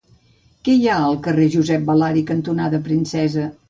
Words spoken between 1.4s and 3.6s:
Josep Balari cantonada Princesa?